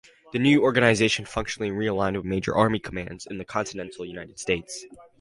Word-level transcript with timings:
The 0.33 0.39
new 0.39 0.63
organization 0.63 1.25
functionally 1.25 1.69
realigned 1.69 2.13
the 2.19 2.23
major 2.27 2.55
Army 2.57 2.79
commands 2.79 3.27
in 3.29 3.37
the 3.37 3.45
continental 3.45 4.03
United 4.03 4.39
States. 4.39 4.83